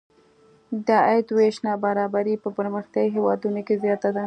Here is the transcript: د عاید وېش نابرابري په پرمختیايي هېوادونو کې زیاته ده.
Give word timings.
د 0.85 0.87
عاید 1.07 1.27
وېش 1.37 1.55
نابرابري 1.65 2.35
په 2.43 2.49
پرمختیايي 2.57 3.09
هېوادونو 3.15 3.59
کې 3.67 3.75
زیاته 3.83 4.09
ده. 4.15 4.19